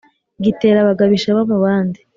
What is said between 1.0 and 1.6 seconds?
ishema mu